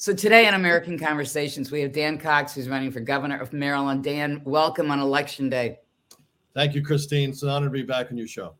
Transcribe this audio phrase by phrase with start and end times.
[0.00, 4.04] So today on American Conversations, we have Dan Cox, who's running for governor of Maryland.
[4.04, 5.80] Dan, welcome on election day.
[6.54, 7.30] Thank you, Christine.
[7.30, 8.54] It's an honor to be back on your show.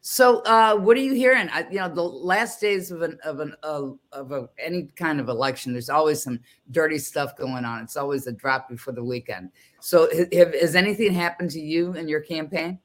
[0.00, 1.50] So, uh, what are you hearing?
[1.50, 5.20] I, you know, the last days of an of an uh, of a, any kind
[5.20, 6.40] of election, there's always some
[6.70, 7.82] dirty stuff going on.
[7.82, 9.50] It's always a drop before the weekend.
[9.80, 12.78] So, have, has anything happened to you in your campaign?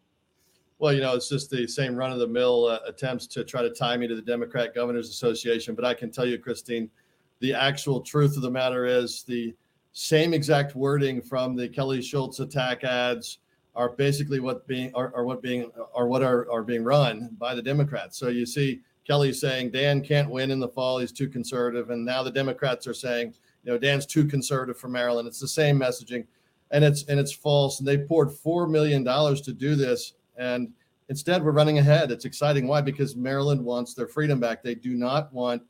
[0.80, 3.62] Well, you know, it's just the same run of the mill uh, attempts to try
[3.62, 5.76] to tie me to the Democrat Governors Association.
[5.76, 6.90] But I can tell you, Christine,
[7.40, 9.54] the actual truth of the matter is the
[9.94, 13.40] same exact wording from the Kelly Schulz attack ads
[13.76, 17.54] are basically what being are, are what being are what are, are being run by
[17.54, 18.18] the Democrats.
[18.18, 22.04] So you see Kelly saying Dan can't win in the fall, he's too conservative, and
[22.04, 25.28] now the Democrats are saying, you know, Dan's too conservative for Maryland.
[25.28, 26.26] It's the same messaging,
[26.72, 27.80] and it's and it's false.
[27.80, 30.72] And they poured four million dollars to do this, and
[31.10, 32.12] instead we're running ahead.
[32.12, 32.68] It's exciting.
[32.68, 32.82] Why?
[32.82, 34.64] Because Maryland wants their freedom back.
[34.64, 35.62] They do not want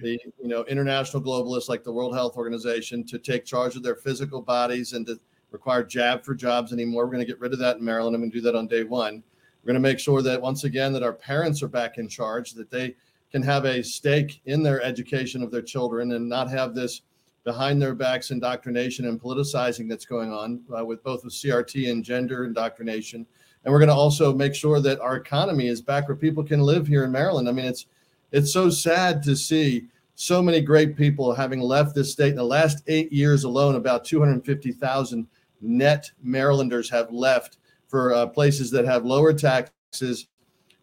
[0.00, 3.96] the you know international globalists like the World Health Organization to take charge of their
[3.96, 5.18] physical bodies and to
[5.50, 7.04] require jab for jobs anymore.
[7.04, 8.14] We're going to get rid of that in Maryland.
[8.14, 9.22] I'm going to do that on day one.
[9.62, 12.52] We're going to make sure that once again that our parents are back in charge,
[12.52, 12.96] that they
[13.30, 17.02] can have a stake in their education of their children and not have this
[17.44, 22.04] behind their backs indoctrination and politicizing that's going on uh, with both the CRT and
[22.04, 23.26] gender indoctrination.
[23.64, 26.60] And we're going to also make sure that our economy is back where people can
[26.60, 27.48] live here in Maryland.
[27.48, 27.86] I mean, it's
[28.32, 32.44] it's so sad to see so many great people having left this state in the
[32.44, 33.76] last eight years alone.
[33.76, 35.26] About 250,000
[35.60, 40.26] net Marylanders have left for uh, places that have lower taxes,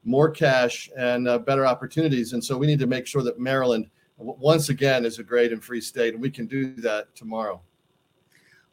[0.03, 2.33] more cash, and uh, better opportunities.
[2.33, 5.63] And so we need to make sure that Maryland, once again, is a great and
[5.63, 7.61] free state, and we can do that tomorrow.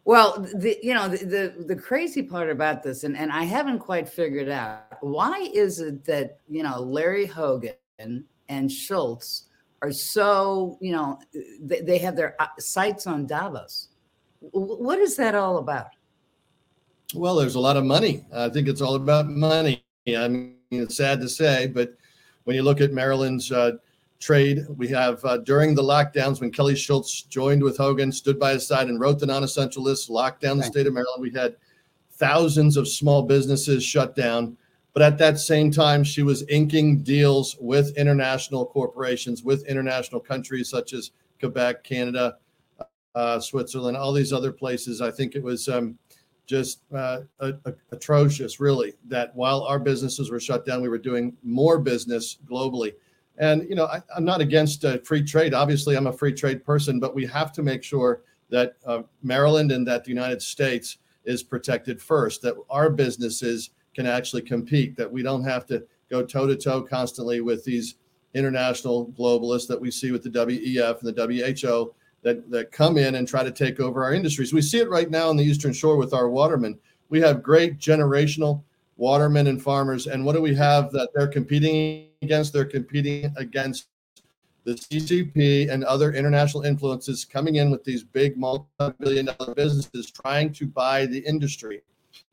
[0.04, 3.78] Well, the you know the, the, the crazy part about this, and, and I haven't
[3.78, 9.44] quite figured out why is it that you know Larry Hogan and Schulz
[9.80, 11.18] are so, you know,
[11.60, 13.88] they, they have their uh, sights on Davos.
[14.40, 15.88] What is that all about?
[17.14, 18.24] Well, there's a lot of money.
[18.32, 19.84] I think it's all about money.
[20.06, 21.94] I mean, it's sad to say, but
[22.44, 23.72] when you look at Maryland's uh,
[24.18, 28.52] trade, we have uh, during the lockdowns when Kelly Schulz joined with Hogan, stood by
[28.52, 31.22] his side, and wrote the non-essential list, locked down the state of Maryland.
[31.22, 31.56] We had
[32.12, 34.56] thousands of small businesses shut down.
[34.92, 40.68] But at that same time, she was inking deals with international corporations, with international countries
[40.68, 42.36] such as Quebec, Canada,
[43.14, 45.00] uh, Switzerland, all these other places.
[45.00, 45.98] I think it was um,
[46.46, 50.98] just uh, a, a, atrocious, really, that while our businesses were shut down, we were
[50.98, 52.92] doing more business globally.
[53.38, 55.54] And, you know, I, am not against uh, free trade.
[55.54, 59.72] Obviously, I'm a free trade person, but we have to make sure that uh, Maryland
[59.72, 65.10] and that the United States is protected first, that our businesses can actually compete, that
[65.10, 67.96] we don't have to go toe to toe constantly with these
[68.34, 73.16] international globalists that we see with the WEF and the WHO that, that come in
[73.16, 74.52] and try to take over our industries.
[74.52, 76.78] We see it right now on the Eastern Shore with our watermen.
[77.08, 78.62] We have great generational
[78.96, 80.06] watermen and farmers.
[80.06, 82.52] And what do we have that they're competing against?
[82.52, 83.88] They're competing against
[84.64, 88.68] the CCP and other international influences coming in with these big multi
[89.00, 91.82] billion dollar businesses trying to buy the industry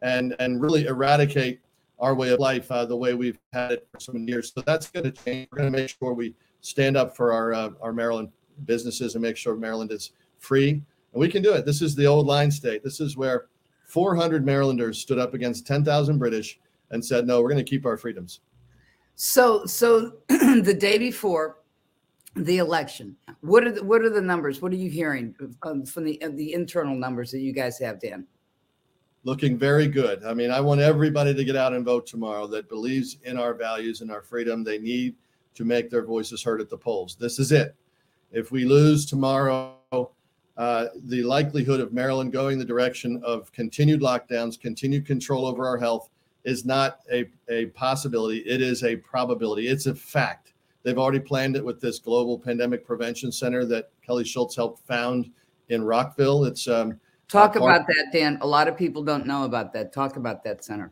[0.02, 1.60] and and really eradicate
[2.00, 4.54] our way of life uh, the way we've had it for so many years.
[4.54, 5.48] So that's going to change.
[5.52, 8.30] We're going to make sure we stand up for our uh, our Maryland
[8.66, 10.84] businesses and make sure Maryland is free, and
[11.14, 11.66] we can do it.
[11.66, 12.84] This is the old line state.
[12.84, 13.48] This is where
[13.88, 16.60] 400 Marylanders stood up against 10,000 British
[16.92, 18.42] and said, "No, we're going to keep our freedoms."
[19.16, 21.58] So, so the day before
[22.36, 24.62] the election, what are the, what are the numbers?
[24.62, 28.26] What are you hearing um, from the the internal numbers that you guys have, Dan?
[29.24, 30.24] Looking very good.
[30.24, 33.54] I mean, I want everybody to get out and vote tomorrow that believes in our
[33.54, 34.64] values and our freedom.
[34.64, 35.16] They need
[35.56, 37.16] to make their voices heard at the polls.
[37.20, 37.76] This is it.
[38.32, 39.76] If we lose tomorrow,
[40.56, 45.78] uh, the likelihood of Maryland going the direction of continued lockdowns, continued control over our
[45.78, 46.10] health
[46.46, 48.40] is not a, a possibility.
[48.40, 49.68] It is a probability.
[49.68, 50.54] It's a fact.
[50.84, 55.30] They've already planned it with this global pandemic prevention center that Kelly Schulz helped found
[55.68, 56.46] in Rockville.
[56.46, 57.00] It's um,
[57.30, 58.38] Talk about that, Dan.
[58.42, 59.94] A lot of people don't know about that.
[59.94, 60.92] Talk about that center.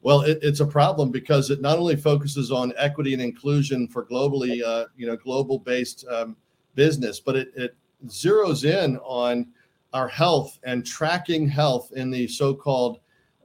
[0.00, 4.04] Well, it, it's a problem because it not only focuses on equity and inclusion for
[4.04, 6.36] globally, uh, you know, global-based um,
[6.74, 7.76] business, but it, it
[8.06, 9.48] zeroes in on
[9.92, 12.98] our health and tracking health in the so-called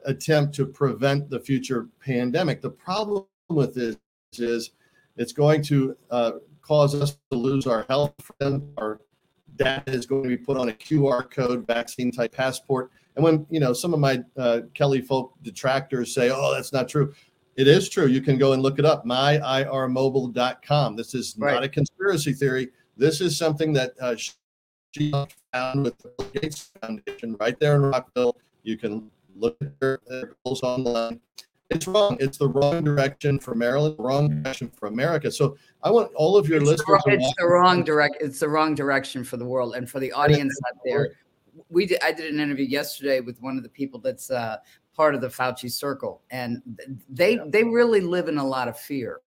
[0.05, 2.61] attempt to prevent the future pandemic.
[2.61, 3.97] The problem with this
[4.33, 4.71] is
[5.17, 6.31] it's going to uh,
[6.61, 9.01] cause us to lose our health, and our
[9.57, 12.91] data is going to be put on a QR code vaccine type passport.
[13.15, 16.87] And when you know some of my uh, Kelly folk detractors say, "Oh, that's not
[16.87, 17.13] true,"
[17.55, 18.05] it is true.
[18.05, 19.05] You can go and look it up.
[19.05, 20.95] myirmobile.com.
[20.95, 21.55] This is right.
[21.55, 22.69] not a conspiracy theory.
[22.95, 24.15] This is something that uh,
[25.53, 28.37] found with the Bill Gates Foundation right there in Rockville.
[28.63, 31.19] You can look at their, their goals online.
[31.69, 32.17] It's wrong.
[32.19, 35.29] It's the wrong direction for Maryland, wrong direction for America.
[35.29, 37.01] So I want all of your it's listeners.
[37.05, 38.17] The, it's the wrong direct.
[38.21, 41.11] It's the wrong direction for the world and for the audience out there.
[41.69, 41.99] We did.
[42.01, 44.57] I did an interview yesterday with one of the people that's uh,
[44.95, 46.61] part of the Fauci circle, and
[47.09, 49.21] they they really live in a lot of fear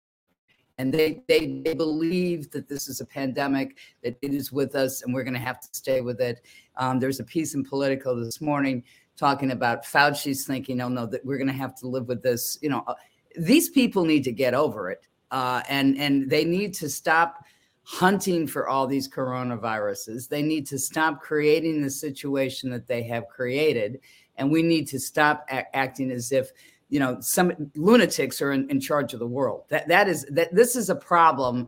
[0.79, 5.03] and they, they they believe that this is a pandemic that it is with us
[5.03, 6.41] and we're going to have to stay with it
[6.77, 8.83] um, there's a piece in politico this morning
[9.19, 12.57] talking about fauci's thinking oh no that we're going to have to live with this
[12.61, 12.95] you know uh,
[13.37, 15.01] these people need to get over it
[15.31, 17.43] uh, and and they need to stop
[17.83, 20.29] hunting for all these coronaviruses.
[20.29, 23.99] They need to stop creating the situation that they have created
[24.35, 26.51] and we need to stop a- acting as if
[26.89, 29.63] you know some lunatics are in, in charge of the world.
[29.69, 31.67] That that is that this is a problem.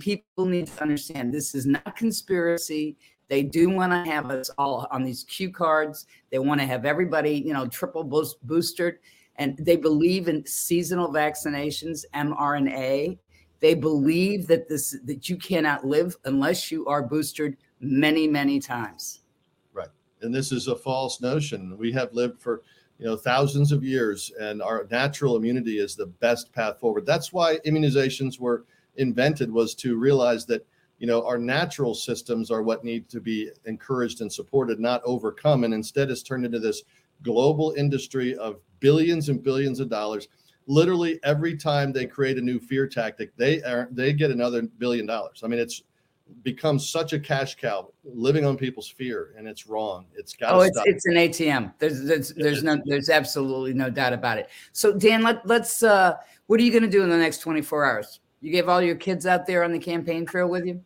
[0.00, 2.96] People need to understand this is not conspiracy
[3.32, 6.04] they do want to have us all on these cue cards.
[6.30, 8.98] They want to have everybody you know triple boost, boosted
[9.36, 13.16] and they believe in seasonal vaccinations mrna.
[13.60, 19.20] They believe that this that you cannot live unless you are boosted many many times.
[19.72, 19.88] Right.
[20.20, 21.78] And this is a false notion.
[21.78, 22.60] We have lived for
[22.98, 27.06] you know thousands of years and our natural immunity is the best path forward.
[27.06, 30.66] That's why immunizations were invented was to realize that
[31.02, 35.64] you know our natural systems are what need to be encouraged and supported not overcome
[35.64, 36.84] and instead has turned into this
[37.24, 40.28] global industry of billions and billions of dollars.
[40.68, 45.04] Literally every time they create a new fear tactic they are they get another billion
[45.04, 45.42] dollars.
[45.42, 45.82] I mean it's
[46.44, 50.06] become such a cash cow living on people's fear and it's wrong.
[50.14, 50.86] It's got oh it's stop.
[50.86, 54.50] it's an atm there's there's, there's no there's absolutely no doubt about it.
[54.70, 56.14] So dan let, let's uh
[56.46, 58.20] what are you going to do in the next 24 hours?
[58.40, 60.80] You gave all your kids out there on the campaign trail with you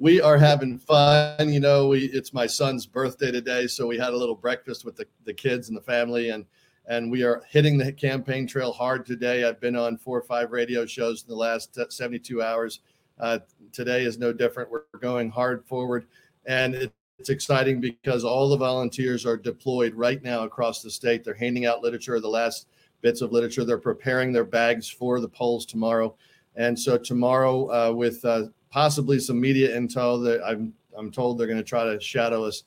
[0.00, 4.12] we are having fun you know we it's my son's birthday today so we had
[4.12, 6.46] a little breakfast with the, the kids and the family and
[6.86, 10.50] and we are hitting the campaign trail hard today i've been on four or five
[10.50, 12.80] radio shows in the last 72 hours
[13.20, 13.38] uh,
[13.72, 14.70] today is no different.
[14.70, 16.06] We're going hard forward,
[16.46, 21.22] and it, it's exciting because all the volunteers are deployed right now across the state.
[21.22, 22.66] They're handing out literature, the last
[23.02, 23.64] bits of literature.
[23.64, 26.16] They're preparing their bags for the polls tomorrow,
[26.56, 31.46] and so tomorrow, uh, with uh, possibly some media intel, that I'm I'm told they're
[31.46, 32.64] going to try to shadow us.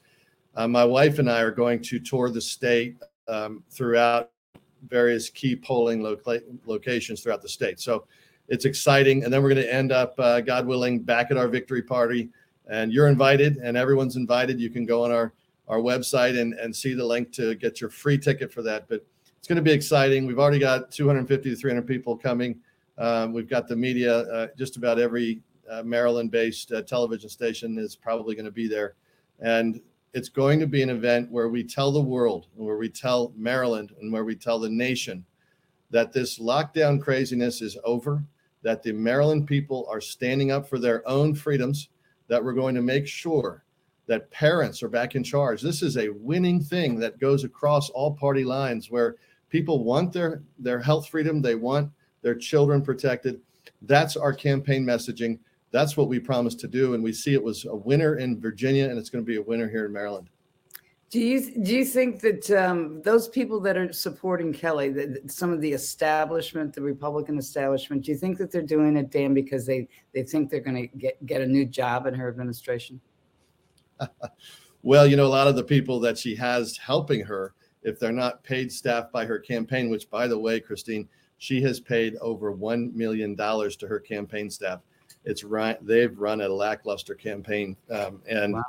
[0.55, 2.97] Uh, my wife and I are going to tour the state
[3.27, 4.31] um, throughout
[4.87, 7.79] various key polling loca- locations throughout the state.
[7.79, 8.05] So
[8.47, 9.23] it's exciting.
[9.23, 12.29] And then we're going to end up, uh, God willing, back at our victory party.
[12.69, 14.59] And you're invited, and everyone's invited.
[14.59, 15.33] You can go on our
[15.69, 18.87] our website and, and see the link to get your free ticket for that.
[18.89, 19.05] But
[19.37, 20.25] it's going to be exciting.
[20.25, 22.59] We've already got 250 to 300 people coming.
[22.97, 24.19] Um, we've got the media.
[24.19, 28.95] Uh, just about every uh, Maryland-based uh, television station is probably going to be there,
[29.39, 29.81] and
[30.13, 33.91] it's going to be an event where we tell the world, where we tell Maryland,
[33.99, 35.25] and where we tell the nation
[35.89, 38.23] that this lockdown craziness is over
[38.63, 41.89] that the Maryland people are standing up for their own freedoms,
[42.27, 43.63] that we're going to make sure
[44.07, 45.61] that parents are back in charge.
[45.61, 49.15] This is a winning thing that goes across all party lines where
[49.49, 51.91] people want their, their health freedom, they want
[52.21, 53.39] their children protected.
[53.83, 55.39] That's our campaign messaging.
[55.73, 56.93] That's what we promised to do.
[56.93, 59.41] And we see it was a winner in Virginia, and it's going to be a
[59.41, 60.29] winner here in Maryland.
[61.09, 65.51] Do you do you think that um, those people that are supporting Kelly, that some
[65.51, 69.65] of the establishment, the Republican establishment, do you think that they're doing it, Dan, because
[69.65, 73.01] they they think they're going to get get a new job in her administration?
[74.83, 77.53] well, you know, a lot of the people that she has helping her,
[77.83, 81.79] if they're not paid staff by her campaign, which, by the way, Christine, she has
[81.79, 84.81] paid over one million dollars to her campaign staff.
[85.25, 88.53] It's right; they've run a lackluster campaign, um, and.
[88.53, 88.63] Wow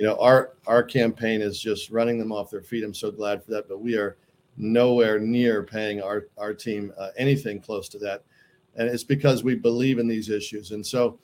[0.00, 2.84] you know, our our campaign is just running them off their feet.
[2.84, 4.16] I'm so glad for that, but we are
[4.56, 8.24] nowhere near paying our our team uh, anything close to that,
[8.76, 10.70] and it's because we believe in these issues.
[10.70, 11.18] And so,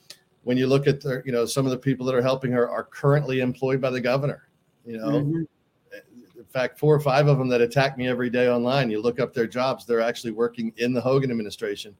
[0.44, 2.68] when you look at the, you know, some of the people that are helping her
[2.68, 4.46] are currently employed by the governor.
[4.84, 6.38] You know, mm-hmm.
[6.38, 8.90] in fact, four or five of them that attack me every day online.
[8.90, 11.96] You look up their jobs; they're actually working in the Hogan administration,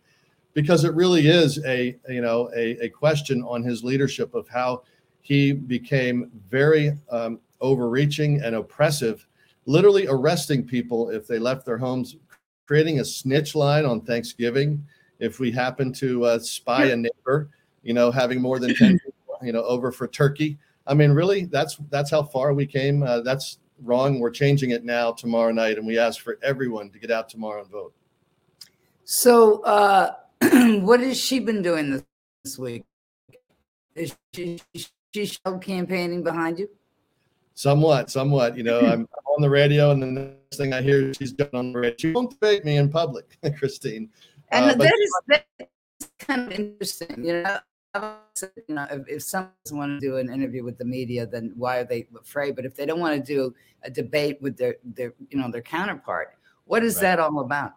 [0.57, 4.83] because it really is a you know a, a question on his leadership of how
[5.21, 9.27] he became very um, overreaching and oppressive,
[9.67, 12.17] literally arresting people if they left their homes,
[12.67, 14.83] creating a snitch line on Thanksgiving
[15.19, 17.51] if we happen to uh, spy a neighbor,
[17.83, 20.57] you know, having more than 10 people, you know, over for turkey.
[20.87, 23.03] I mean, really, that's that's how far we came.
[23.03, 24.21] Uh, that's wrong.
[24.21, 27.61] We're changing it now tomorrow night, and we ask for everyone to get out tomorrow
[27.61, 27.93] and vote.
[29.05, 30.15] So, uh,
[30.83, 32.03] what has she been doing
[32.45, 32.85] this week?
[33.95, 34.61] Is she
[35.15, 36.69] she shell campaigning behind you?
[37.55, 38.57] Somewhat, somewhat.
[38.57, 41.79] You know, I'm on the radio, and the next thing I hear, she's on the
[41.79, 41.97] radio.
[41.99, 44.11] She won't debate me in public, Christine.
[44.51, 47.25] And uh, that is that's kind of interesting.
[47.25, 47.59] You know,
[48.69, 51.53] you know, if, if someone doesn't want to do an interview with the media, then
[51.57, 52.57] why are they afraid?
[52.57, 55.63] But if they don't want to do a debate with their their you know their
[55.63, 57.03] counterpart, what is right.
[57.03, 57.73] that all about?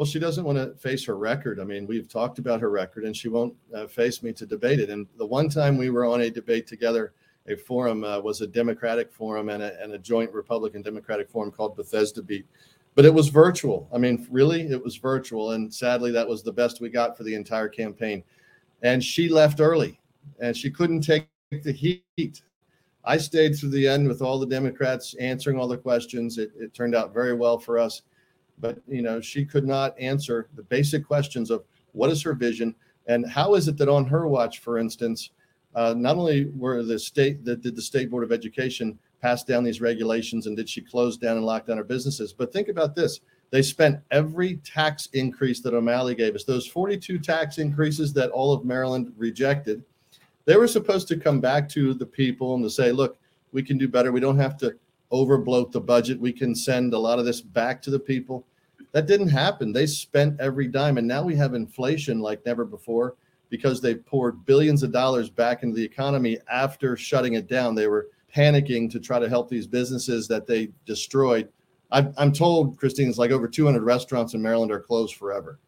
[0.00, 1.60] Well, she doesn't want to face her record.
[1.60, 4.80] I mean, we've talked about her record, and she won't uh, face me to debate
[4.80, 4.88] it.
[4.88, 7.12] And the one time we were on a debate together,
[7.46, 11.50] a forum uh, was a Democratic forum and a, and a joint Republican Democratic forum
[11.50, 12.46] called Bethesda Beat
[12.94, 13.90] but it was virtual.
[13.92, 15.50] I mean, really, it was virtual.
[15.50, 18.24] And sadly, that was the best we got for the entire campaign
[18.82, 20.00] and she left early
[20.40, 21.72] and she couldn't take the
[22.16, 22.42] heat.
[23.04, 26.38] I stayed through the end with all the Democrats answering all the questions.
[26.38, 28.00] It, it turned out very well for us.
[28.60, 32.74] But, you know, she could not answer the basic questions of what is her vision
[33.06, 35.30] and how is it that on her watch, for instance,
[35.74, 39.64] uh, not only were the state that did the state board of education pass down
[39.64, 42.94] these regulations and did she close down and lock down her businesses, but think about
[42.94, 48.30] this: they spent every tax increase that O'Malley gave us, those 42 tax increases that
[48.30, 49.82] all of Maryland rejected.
[50.44, 53.18] They were supposed to come back to the people and to say, look,
[53.52, 54.12] we can do better.
[54.12, 54.76] We don't have to
[55.12, 56.20] overbloat the budget.
[56.20, 58.46] We can send a lot of this back to the people.
[58.92, 59.72] That didn't happen.
[59.72, 60.98] They spent every dime.
[60.98, 63.16] And now we have inflation like never before
[63.48, 67.74] because they poured billions of dollars back into the economy after shutting it down.
[67.74, 71.48] They were panicking to try to help these businesses that they destroyed
[71.92, 75.58] I'm, I'm told, Christine, it's like over 200 restaurants in Maryland are closed forever.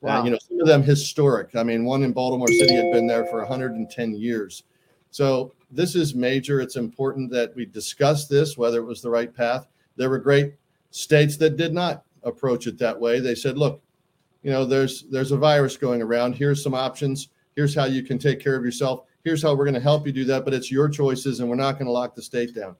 [0.00, 0.20] Wow.
[0.20, 1.54] Uh, you know, some of them historic.
[1.56, 4.64] I mean, one in Baltimore City had been there for 110 years.
[5.10, 6.60] So this is major.
[6.60, 9.68] It's important that we discuss this, whether it was the right path.
[9.96, 10.54] There were great
[10.90, 13.20] states that did not approach it that way.
[13.20, 13.82] They said, look,
[14.42, 16.34] you know, there's there's a virus going around.
[16.34, 17.28] Here's some options.
[17.54, 19.04] Here's how you can take care of yourself.
[19.24, 21.56] Here's how we're going to help you do that, but it's your choices, and we're
[21.56, 22.76] not going to lock the state down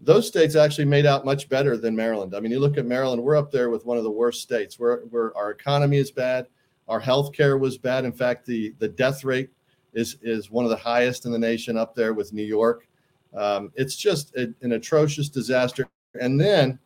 [0.00, 2.34] those states actually made out much better than Maryland.
[2.34, 4.78] I mean, you look at Maryland, we're up there with one of the worst states
[4.78, 5.02] where,
[5.36, 6.46] our economy is bad,
[6.88, 8.04] our health care was bad.
[8.04, 9.50] In fact, the, the death rate
[9.92, 12.86] is, is one of the highest in the nation up there with New York.
[13.34, 15.88] Um, it's just a, an atrocious disaster.
[16.20, 16.78] And then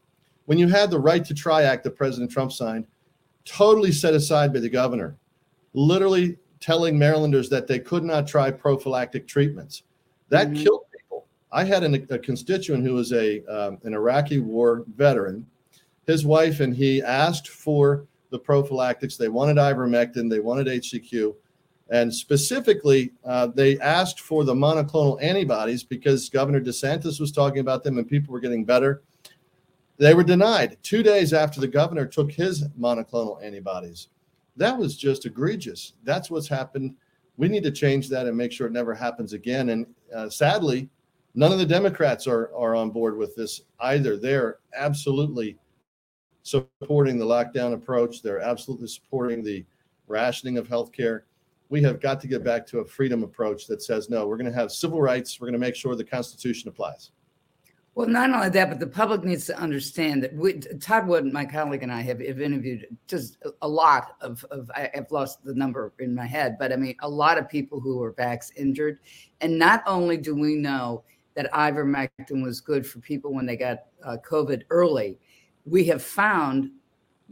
[0.46, 2.86] when you had the right to try act that President Trump signed,
[3.44, 5.16] totally set aside by the governor,
[5.72, 9.82] literally telling Marylanders that they could not try prophylactic treatments.
[10.30, 10.62] That mm-hmm.
[10.62, 11.26] killed people.
[11.52, 15.46] I had an, a constituent who was a um, an Iraqi war veteran.
[16.06, 19.16] His wife and he asked for the prophylactics.
[19.16, 20.28] They wanted ivermectin.
[20.28, 21.34] They wanted HCQ,
[21.90, 27.82] and specifically, uh, they asked for the monoclonal antibodies because Governor DeSantis was talking about
[27.82, 29.02] them and people were getting better.
[29.98, 34.08] They were denied two days after the governor took his monoclonal antibodies.
[34.56, 35.92] That was just egregious.
[36.04, 36.96] That's what's happened.
[37.36, 39.68] We need to change that and make sure it never happens again.
[39.68, 40.88] And uh, sadly,
[41.34, 44.16] None of the Democrats are, are on board with this either.
[44.16, 45.58] They're absolutely
[46.42, 48.22] supporting the lockdown approach.
[48.22, 49.64] They're absolutely supporting the
[50.06, 51.22] rationing of healthcare.
[51.74, 54.52] We have got to get back to a freedom approach that says, no, we're going
[54.52, 55.40] to have civil rights.
[55.40, 57.10] We're going to make sure the Constitution applies.
[57.96, 61.44] Well, not only that, but the public needs to understand that we, Todd Wood, my
[61.44, 65.92] colleague, and I have, have interviewed just a lot of, of, I've lost the number
[65.98, 69.00] in my head, but I mean, a lot of people who are vax injured.
[69.40, 71.02] And not only do we know
[71.34, 75.18] that ivermectin was good for people when they got uh, COVID early.
[75.64, 76.70] We have found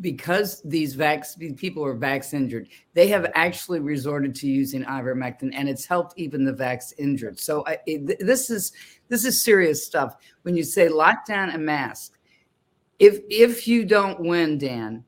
[0.02, 5.68] because these vax people are vax injured, they have actually resorted to using ivermectin, and
[5.68, 7.38] it's helped even the vax injured.
[7.38, 8.72] So I, it, this is
[9.08, 10.16] this is serious stuff.
[10.42, 12.18] When you say lockdown and mask,
[12.98, 15.04] if if you don't win, Dan,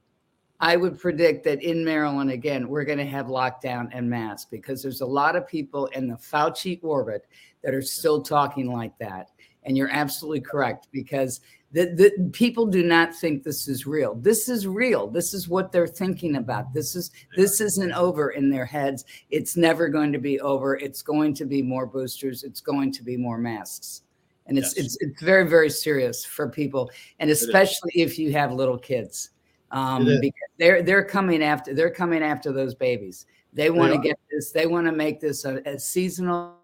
[0.60, 4.82] I would predict that in Maryland again, we're going to have lockdown and mask because
[4.82, 7.26] there's a lot of people in the Fauci orbit
[7.62, 9.30] that are still talking like that.
[9.64, 11.40] And you're absolutely correct because
[11.74, 14.14] the, the people do not think this is real.
[14.14, 15.08] This is real.
[15.08, 16.72] This is what they're thinking about.
[16.72, 19.04] This is this isn't over in their heads.
[19.30, 20.76] It's never going to be over.
[20.76, 22.44] It's going to be more boosters.
[22.44, 24.02] It's going to be more masks.
[24.46, 24.84] And it's yes.
[24.84, 29.30] it's it's very very serious for people, and especially if you have little kids,
[29.72, 33.26] um, because they're they're coming after they're coming after those babies.
[33.52, 34.52] They want to get this.
[34.52, 36.54] They want to make this a, a seasonal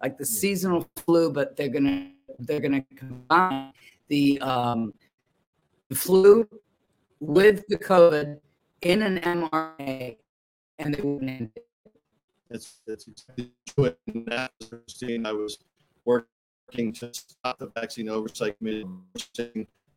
[0.00, 3.72] like the seasonal flu, but they're gonna they're gonna combine
[4.10, 4.92] the um,
[5.94, 6.46] flu
[7.20, 8.38] with the COVID
[8.82, 10.18] in an mRNA,
[10.78, 11.66] and they wouldn't end it.
[12.50, 13.08] That's that's.
[13.78, 15.58] I was
[16.04, 18.86] working to stop the vaccine oversight committee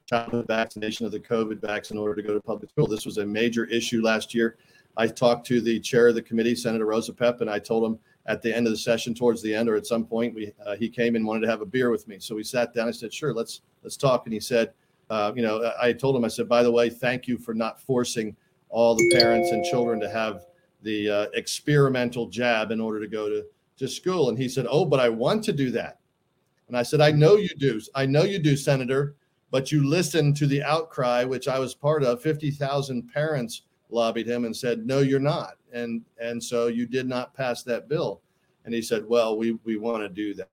[0.06, 2.88] childhood vaccination of the COVID vaccine in order to go to public school.
[2.88, 4.58] This was a major issue last year.
[4.98, 8.42] I talked to the chair of the committee, Senator Rosapepe, and I told him at
[8.42, 10.90] the end of the session, towards the end, or at some point, we uh, he
[10.90, 12.20] came and wanted to have a beer with me.
[12.20, 12.88] So we sat down.
[12.88, 14.74] I said, "Sure, let's let's talk." And he said,
[15.10, 17.82] uh, "You know, I told him, I said, by the way, thank you for not
[17.82, 18.36] forcing
[18.70, 20.46] all the parents and children to have
[20.82, 23.46] the uh, experimental jab in order to go to
[23.78, 26.00] to school." And he said, "Oh, but I want to do that."
[26.70, 27.82] And I said, "I know you do.
[27.94, 29.16] I know you do, Senator."
[29.52, 32.22] But you listened to the outcry, which I was part of.
[32.22, 37.08] Fifty thousand parents lobbied him and said, "No, you're not," and and so you did
[37.08, 38.22] not pass that bill.
[38.66, 40.50] And he said, "Well, we we want to do that."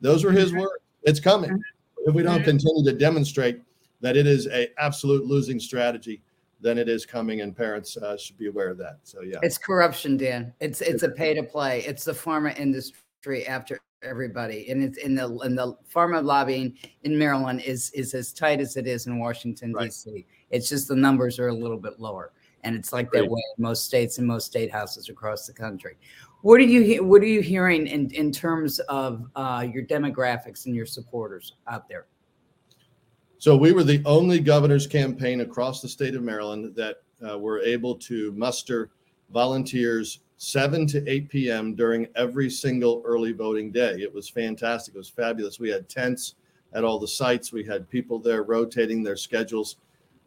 [0.00, 0.82] Those were his words.
[1.02, 1.60] It's coming.
[2.06, 3.60] If we don't continue to demonstrate
[4.00, 6.22] that it is a absolute losing strategy,
[6.60, 8.98] then it is coming, and parents uh, should be aware of that.
[9.02, 10.52] So yeah, it's corruption, Dan.
[10.60, 11.80] It's it's a pay to play.
[11.80, 17.18] It's the pharma industry after everybody, and it's in the in the pharma lobbying in
[17.18, 19.86] Maryland is is as tight as it is in Washington Right.
[19.86, 20.26] D.C.
[20.50, 22.32] It's just the numbers are a little bit lower,
[22.64, 23.30] and it's like that Right.
[23.30, 25.96] way in most states and most state houses across the country.
[26.42, 30.74] What are you What are you hearing in in terms of uh, your demographics and
[30.74, 32.06] your supporters out there?
[33.38, 37.60] So we were the only governor's campaign across the state of Maryland that uh, were
[37.60, 38.90] able to muster
[39.32, 41.74] volunteers 7 to 8 p.m.
[41.74, 44.00] during every single early voting day.
[44.00, 44.94] It was fantastic.
[44.94, 45.58] It was fabulous.
[45.60, 46.34] We had tents
[46.72, 47.52] at all the sites.
[47.52, 49.76] We had people there rotating their schedules.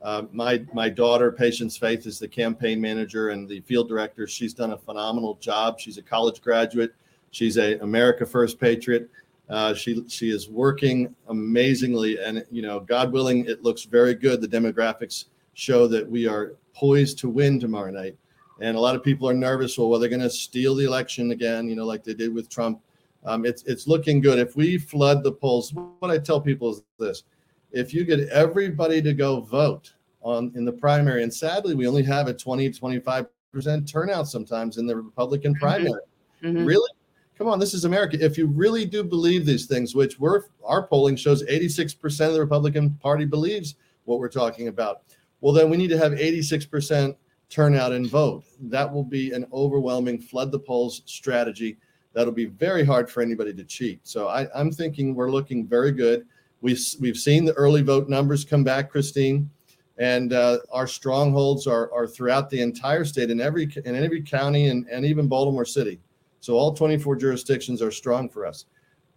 [0.01, 4.27] Uh, my my daughter, Patience Faith, is the campaign manager and the field director.
[4.27, 5.79] She's done a phenomenal job.
[5.79, 6.93] She's a college graduate.
[7.29, 9.10] She's a America First patriot.
[9.50, 14.41] Uh, she she is working amazingly, and you know, God willing, it looks very good.
[14.41, 18.15] The demographics show that we are poised to win tomorrow night.
[18.62, 19.77] And a lot of people are nervous.
[19.77, 22.48] Well, well, they're going to steal the election again, you know, like they did with
[22.48, 22.79] Trump.
[23.24, 24.39] Um, it's it's looking good.
[24.39, 27.24] If we flood the polls, what I tell people is this:
[27.72, 32.03] if you get everybody to go vote on in the primary, and sadly, we only
[32.03, 36.01] have a 20, 25 percent turnout sometimes in the Republican primary.
[36.42, 36.66] Mhm.
[36.66, 36.90] Really?
[37.38, 38.24] Come on, this is America.
[38.24, 42.40] If you really do believe these things, which we're our polling shows 86% of the
[42.40, 45.01] Republican Party believes what we're talking about,
[45.42, 47.16] well, then we need to have 86%
[47.50, 48.44] turnout and vote.
[48.62, 51.77] That will be an overwhelming flood the polls strategy.
[52.14, 54.00] That'll be very hard for anybody to cheat.
[54.03, 56.25] So I, I'm thinking we're looking very good.
[56.62, 59.50] We've we've seen the early vote numbers come back, Christine,
[59.98, 64.68] and uh, our strongholds are are throughout the entire state in every in every county
[64.68, 66.00] and, and even Baltimore City.
[66.40, 68.66] So all 24 jurisdictions are strong for us.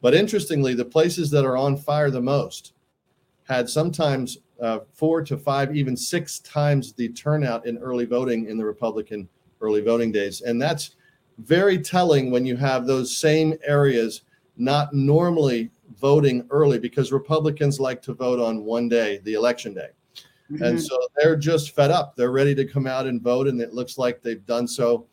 [0.01, 2.75] But interestingly, the places that are on fire the most
[3.45, 8.57] had sometimes uh, four to five, even six times the turnout in early voting in
[8.59, 9.29] the Republican
[9.61, 10.43] early voting days.
[10.43, 10.97] And that's
[11.39, 14.23] very telling when you have those same areas
[14.57, 15.71] not normally
[16.05, 19.88] voting early because Republicans like to vote on one day, the election day.
[20.51, 20.79] And Mhm.
[20.79, 22.14] so they're just fed up.
[22.14, 25.07] They're ready to come out and vote, and it looks like they've done so,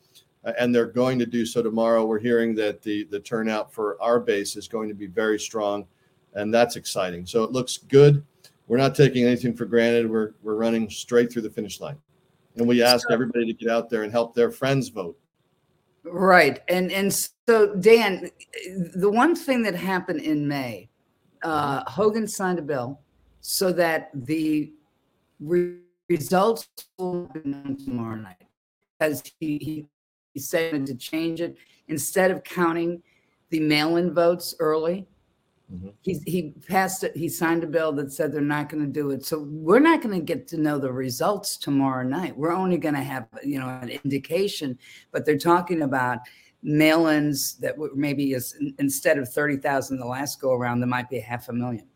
[0.44, 2.04] uh, and they're going to do so tomorrow.
[2.04, 5.86] We're hearing that the the turnout for our base is going to be very strong,
[6.34, 7.24] and that's exciting.
[7.24, 8.22] So it looks good.
[8.68, 10.10] We're not taking anything for granted.
[10.10, 11.96] We're we're running straight through the finish line,
[12.56, 15.16] and we ask everybody to get out there and help their friends vote.
[16.04, 16.60] Right.
[16.68, 18.30] And and so Dan,
[18.96, 20.88] the one thing that happened in May,
[21.42, 23.00] uh, Hogan signed a bill
[23.40, 24.72] so that the
[25.40, 28.36] re- results will be known tomorrow night.
[28.98, 29.86] Because he, he,
[30.34, 31.56] he said to change it
[31.88, 33.02] instead of counting
[33.50, 35.06] the mail-in votes early.
[35.72, 35.94] Mhm.
[36.02, 37.16] He, he passed it.
[37.16, 39.24] He signed a bill that said they're not going to do it.
[39.24, 42.36] So we're not going to get to know the results tomorrow night.
[42.36, 44.78] We're only going to have, you know, an indication
[45.10, 46.18] but they're talking about
[46.62, 51.48] mail-ins that maybe is instead of 30,000 the last go around there might be half
[51.48, 51.86] a million.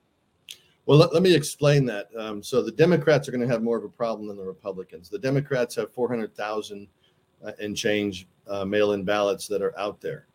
[0.87, 2.09] Well, let, let me explain that.
[2.17, 5.09] Um, so the Democrats are going to have more of a problem than the Republicans.
[5.09, 6.87] The Democrats have 400,000
[7.45, 10.27] uh, and change uh, mail-in ballots that are out there.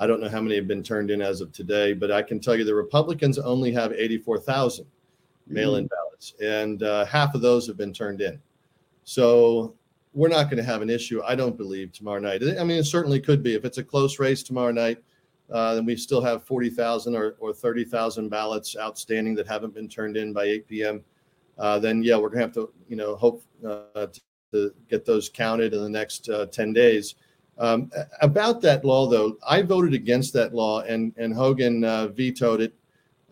[0.00, 2.40] I don't know how many have been turned in as of today, but I can
[2.40, 4.86] tell you the Republicans only have 84,000
[5.46, 8.40] mail-in ballots, and uh, half of those have been turned in.
[9.04, 9.74] So
[10.14, 12.42] we're not going to have an issue, I don't believe, tomorrow night.
[12.42, 15.02] I mean, it certainly could be if it's a close race tomorrow night.
[15.52, 20.16] Uh, then we still have 40,000 or, or 30,000 ballots outstanding that haven't been turned
[20.16, 21.04] in by 8 p.m.
[21.58, 24.20] Uh, then yeah, we're gonna have to, you know, hope uh, to,
[24.52, 27.16] to get those counted in the next uh, 10 days.
[27.60, 27.90] Um,
[28.22, 32.74] about that law, though, I voted against that law, and and Hogan uh, vetoed it.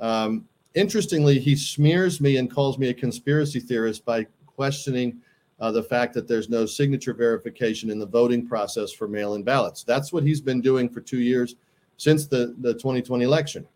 [0.01, 5.23] Um, interestingly, he smears me and calls me a conspiracy theorist by questioning
[5.61, 9.83] uh, the fact that there's no signature verification in the voting process for mail-in ballots.
[9.83, 11.57] That's what he's been doing for two years
[11.97, 13.67] since the, the 2020 election,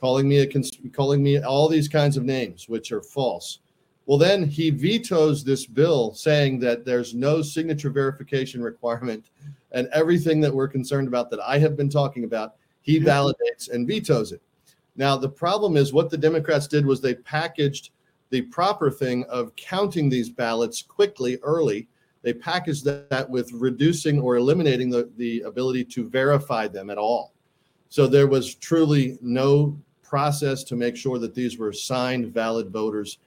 [0.00, 3.58] calling me a cons- calling me all these kinds of names, which are false.
[4.06, 9.26] Well, then he vetoes this bill saying that there's no signature verification requirement
[9.72, 13.04] and everything that we're concerned about that I have been talking about, he Mhm.
[13.04, 14.40] validates and vetoes it.
[14.96, 17.90] Now, the problem is what the Democrats did was they packaged
[18.30, 21.88] the proper thing of counting these ballots quickly, early.
[22.22, 27.32] They packaged that with reducing or eliminating the, the ability to verify them at all.
[27.88, 33.18] So there was truly no process to make sure that these were signed valid voters,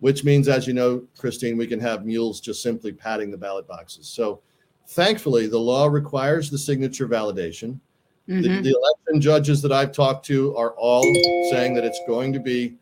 [0.00, 3.66] which means, as you know, Christine, we can have mules just simply patting the ballot
[3.66, 4.06] boxes.
[4.06, 4.40] So
[4.88, 7.78] thankfully, the law requires the signature validation.
[8.26, 8.62] The, Mhm.
[8.62, 11.02] the election judges that I've talked to are all
[11.50, 12.74] saying that it's going to be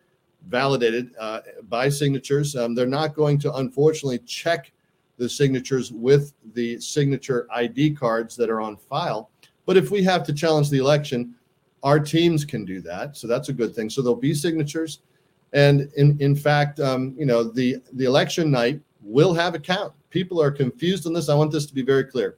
[0.48, 2.54] validated uh, by signatures.
[2.54, 4.72] Um, they're not going to, unfortunately, check
[5.18, 9.30] the signatures with the signature ID cards that are on file.
[9.66, 11.34] But if we have to challenge the election,
[11.82, 13.16] our teams can do that.
[13.16, 13.90] So that's a good thing.
[13.90, 15.00] So there'll be signatures.
[15.52, 19.92] And in, in fact, um, you know, the, the election night will have a count.
[20.12, 21.30] People are confused on this.
[21.30, 22.36] I want this to be very clear.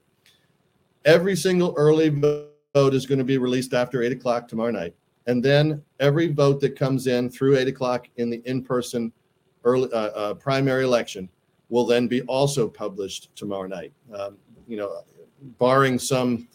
[1.05, 4.95] Every single early vote is going to be released after eight o'clock tomorrow night.
[5.27, 9.13] And then every vote that comes in through eight o'clock in the in-person
[9.65, 11.29] early uh, uh, primary election
[11.69, 13.93] will then be also published tomorrow night.
[14.15, 14.37] Um,
[14.69, 15.03] you know,
[15.59, 16.47] barring some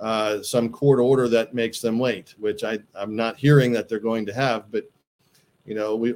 [0.00, 4.00] uh, some court order that makes them wait, which I I'm not hearing that they're
[4.00, 4.72] going to have.
[4.72, 4.90] But
[5.64, 6.14] you know, we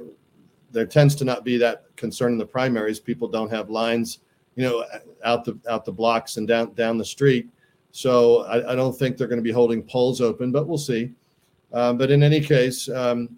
[0.71, 2.99] there tends to not be that concern in the primaries.
[2.99, 4.19] People don't have lines,
[4.59, 4.83] you know,
[5.23, 7.47] out the out the blocks and down down the street.
[7.91, 11.13] So I, I don't think they're going to be holding polls open, but we'll see.
[11.71, 13.37] Um, but in any case, um,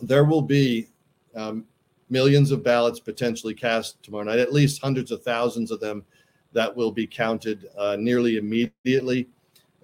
[0.00, 0.86] there will be
[1.34, 1.66] um,
[2.08, 6.06] millions of ballots potentially cast tomorrow night, at least hundreds of thousands of them
[6.52, 9.28] that will be counted uh, nearly immediately.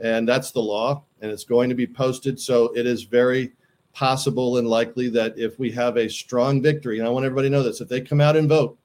[0.00, 2.40] And that's the law, and it's going to be posted.
[2.40, 3.52] So it is very
[3.92, 7.52] possible and likely that if we have a strong victory, and I want everybody to
[7.52, 8.78] know this, if they come out and vote,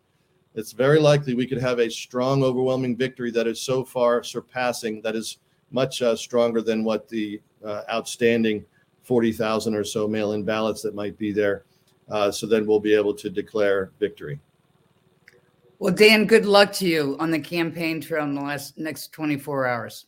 [0.57, 5.01] it's very likely we could have a strong, overwhelming victory that is so far surpassing,
[5.03, 5.37] that is
[5.69, 8.65] much uh, stronger than what the uh, outstanding
[9.03, 11.63] 40,000 or so mail in ballots that might be there.
[12.09, 14.39] Uh, so then we'll be able to declare victory.
[15.77, 19.67] Well, Dan, good luck to you on the campaign trail in the last next 24
[19.67, 20.05] hours.